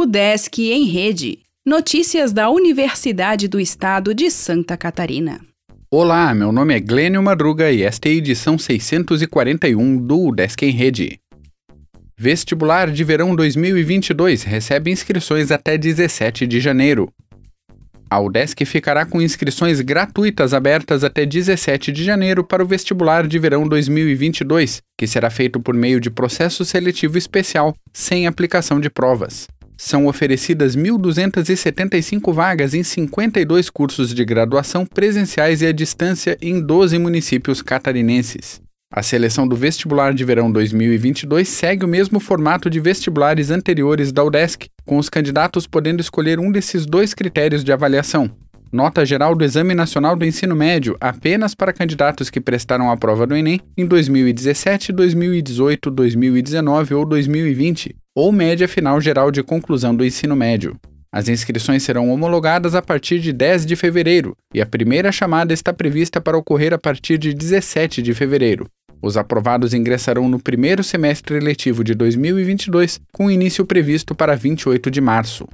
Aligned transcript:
O 0.00 0.06
Desk 0.06 0.58
em 0.62 0.86
Rede. 0.86 1.40
Notícias 1.62 2.32
da 2.32 2.48
Universidade 2.48 3.46
do 3.46 3.60
Estado 3.60 4.14
de 4.14 4.30
Santa 4.30 4.74
Catarina. 4.74 5.42
Olá, 5.90 6.32
meu 6.34 6.50
nome 6.50 6.74
é 6.74 6.80
Glênio 6.80 7.22
Madruga 7.22 7.70
e 7.70 7.82
esta 7.82 8.08
é 8.08 8.12
a 8.12 8.14
edição 8.14 8.56
641 8.56 9.98
do 9.98 10.32
Desk 10.32 10.64
em 10.64 10.70
Rede. 10.70 11.20
Vestibular 12.16 12.90
de 12.90 13.04
Verão 13.04 13.36
2022 13.36 14.42
recebe 14.42 14.90
inscrições 14.90 15.50
até 15.50 15.76
17 15.76 16.46
de 16.46 16.60
janeiro. 16.60 17.12
A 18.08 18.18
UDESC 18.18 18.64
ficará 18.64 19.04
com 19.04 19.20
inscrições 19.20 19.82
gratuitas 19.82 20.54
abertas 20.54 21.04
até 21.04 21.26
17 21.26 21.92
de 21.92 22.02
janeiro 22.02 22.42
para 22.42 22.64
o 22.64 22.66
vestibular 22.66 23.28
de 23.28 23.38
verão 23.38 23.68
2022, 23.68 24.80
que 24.96 25.06
será 25.06 25.28
feito 25.28 25.60
por 25.60 25.74
meio 25.74 26.00
de 26.00 26.10
processo 26.10 26.64
seletivo 26.64 27.18
especial, 27.18 27.76
sem 27.92 28.26
aplicação 28.26 28.80
de 28.80 28.88
provas. 28.88 29.46
São 29.82 30.06
oferecidas 30.06 30.76
1.275 30.76 32.34
vagas 32.34 32.74
em 32.74 32.82
52 32.82 33.70
cursos 33.70 34.14
de 34.14 34.22
graduação 34.26 34.84
presenciais 34.84 35.62
e 35.62 35.66
à 35.66 35.72
distância 35.72 36.36
em 36.42 36.60
12 36.60 36.98
municípios 36.98 37.62
catarinenses. 37.62 38.60
A 38.92 39.02
seleção 39.02 39.48
do 39.48 39.56
vestibular 39.56 40.12
de 40.12 40.22
verão 40.22 40.52
2022 40.52 41.48
segue 41.48 41.86
o 41.86 41.88
mesmo 41.88 42.20
formato 42.20 42.68
de 42.68 42.78
vestibulares 42.78 43.50
anteriores 43.50 44.12
da 44.12 44.22
UDESC, 44.22 44.68
com 44.84 44.98
os 44.98 45.08
candidatos 45.08 45.66
podendo 45.66 46.02
escolher 46.02 46.38
um 46.38 46.52
desses 46.52 46.84
dois 46.84 47.14
critérios 47.14 47.64
de 47.64 47.72
avaliação. 47.72 48.30
Nota 48.72 49.04
geral 49.04 49.34
do 49.34 49.44
Exame 49.44 49.74
Nacional 49.74 50.14
do 50.14 50.24
Ensino 50.24 50.54
Médio 50.54 50.96
apenas 51.00 51.56
para 51.56 51.72
candidatos 51.72 52.30
que 52.30 52.40
prestaram 52.40 52.88
a 52.88 52.96
prova 52.96 53.26
do 53.26 53.34
Enem 53.34 53.60
em 53.76 53.84
2017, 53.84 54.92
2018, 54.92 55.90
2019 55.90 56.94
ou 56.94 57.04
2020, 57.04 57.96
ou 58.14 58.30
média 58.30 58.68
final 58.68 59.00
geral 59.00 59.32
de 59.32 59.42
conclusão 59.42 59.92
do 59.92 60.04
ensino 60.04 60.36
médio. 60.36 60.76
As 61.12 61.28
inscrições 61.28 61.82
serão 61.82 62.10
homologadas 62.10 62.76
a 62.76 62.80
partir 62.80 63.18
de 63.18 63.32
10 63.32 63.66
de 63.66 63.74
fevereiro 63.74 64.36
e 64.54 64.60
a 64.60 64.66
primeira 64.66 65.10
chamada 65.10 65.52
está 65.52 65.72
prevista 65.72 66.20
para 66.20 66.38
ocorrer 66.38 66.72
a 66.72 66.78
partir 66.78 67.18
de 67.18 67.34
17 67.34 68.00
de 68.00 68.14
fevereiro. 68.14 68.68
Os 69.02 69.16
aprovados 69.16 69.74
ingressarão 69.74 70.28
no 70.28 70.38
primeiro 70.38 70.84
semestre 70.84 71.40
letivo 71.40 71.82
de 71.82 71.92
2022, 71.94 73.00
com 73.12 73.28
início 73.28 73.64
previsto 73.64 74.14
para 74.14 74.36
28 74.36 74.92
de 74.92 75.00
março. 75.00 75.48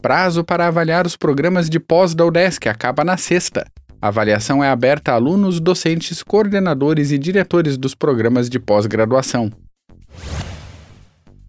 Prazo 0.00 0.44
para 0.44 0.66
avaliar 0.66 1.06
os 1.06 1.16
programas 1.16 1.68
de 1.68 1.80
pós 1.80 2.14
da 2.14 2.24
UDESC 2.24 2.68
acaba 2.68 3.04
na 3.04 3.16
sexta. 3.16 3.66
A 4.00 4.08
avaliação 4.08 4.62
é 4.62 4.68
aberta 4.68 5.10
a 5.10 5.14
alunos, 5.14 5.58
docentes, 5.58 6.22
coordenadores 6.22 7.10
e 7.10 7.18
diretores 7.18 7.76
dos 7.76 7.94
programas 7.94 8.48
de 8.48 8.60
pós-graduação. 8.60 9.50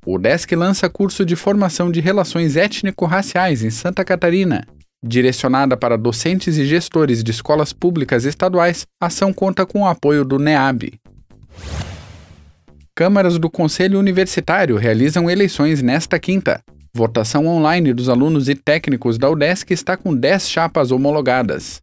O 0.04 0.16
UDESC 0.16 0.56
lança 0.56 0.90
curso 0.90 1.24
de 1.24 1.36
formação 1.36 1.92
de 1.92 2.02
relações 2.02 2.56
étnico-raciais 2.56 3.64
em 3.64 3.70
Santa 3.70 4.04
Catarina. 4.04 4.66
Direcionada 5.02 5.78
para 5.78 5.98
docentes 5.98 6.58
e 6.58 6.66
gestores 6.66 7.24
de 7.24 7.30
escolas 7.30 7.72
públicas 7.72 8.26
estaduais, 8.26 8.88
a 9.00 9.06
ação 9.06 9.32
conta 9.32 9.66
com 9.66 9.82
o 9.82 9.88
apoio 9.88 10.26
do 10.26 10.40
NEAB. 10.40 11.00
Câmaras 12.96 13.38
do 13.38 13.50
Conselho 13.50 14.00
Universitário 14.00 14.76
realizam 14.76 15.30
eleições 15.30 15.84
nesta 15.84 16.18
quinta. 16.18 16.62
Votação 17.00 17.48
online 17.48 17.94
dos 17.94 18.10
alunos 18.10 18.50
e 18.50 18.56
técnicos 18.56 19.18
da 19.18 19.30
UDESC 19.30 19.72
está 19.72 19.96
com 19.96 20.14
10 20.14 20.50
chapas 20.50 20.92
homologadas. 20.92 21.82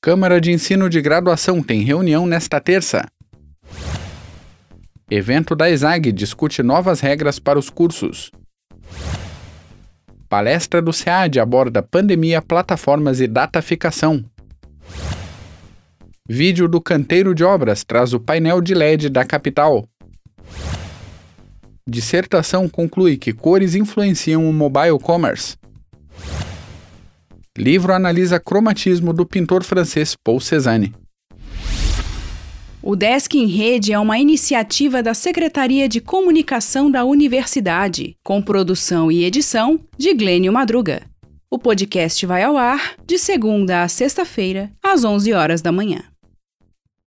Câmara 0.00 0.40
de 0.40 0.52
Ensino 0.52 0.88
de 0.88 1.02
Graduação 1.02 1.62
tem 1.62 1.82
reunião 1.82 2.26
nesta 2.26 2.58
terça. 2.58 3.06
Evento 5.10 5.54
da 5.54 5.68
ESAG 5.68 6.10
discute 6.12 6.62
novas 6.62 7.00
regras 7.00 7.38
para 7.38 7.58
os 7.58 7.68
cursos. 7.68 8.30
Palestra 10.26 10.80
do 10.80 10.94
SEAD 10.94 11.40
aborda 11.40 11.82
pandemia, 11.82 12.40
plataformas 12.40 13.20
e 13.20 13.26
dataficação. 13.26 14.24
Vídeo 16.26 16.66
do 16.66 16.80
canteiro 16.80 17.34
de 17.34 17.44
obras 17.44 17.84
traz 17.84 18.14
o 18.14 18.20
painel 18.20 18.62
de 18.62 18.72
LED 18.72 19.10
da 19.10 19.26
capital. 19.26 19.84
Dissertação 21.86 22.68
conclui 22.68 23.16
que 23.16 23.32
cores 23.32 23.74
influenciam 23.74 24.48
o 24.48 24.52
mobile 24.52 24.98
commerce. 25.00 25.56
Livro 27.58 27.92
analisa 27.92 28.38
cromatismo 28.38 29.12
do 29.12 29.26
pintor 29.26 29.64
francês 29.64 30.14
Paul 30.14 30.40
Cézanne. 30.40 30.94
O 32.80 32.96
Desk 32.96 33.34
em 33.34 33.46
Rede 33.46 33.92
é 33.92 33.98
uma 33.98 34.18
iniciativa 34.18 35.02
da 35.02 35.12
Secretaria 35.12 35.88
de 35.88 36.00
Comunicação 36.00 36.90
da 36.90 37.04
Universidade, 37.04 38.16
com 38.24 38.40
produção 38.40 39.10
e 39.10 39.24
edição 39.24 39.78
de 39.98 40.14
Glênio 40.14 40.52
Madruga. 40.52 41.02
O 41.50 41.58
podcast 41.58 42.24
vai 42.26 42.42
ao 42.42 42.56
ar 42.56 42.94
de 43.06 43.18
segunda 43.18 43.82
a 43.82 43.88
sexta-feira, 43.88 44.70
às 44.82 45.04
11 45.04 45.32
horas 45.32 45.60
da 45.60 45.70
manhã. 45.70 46.11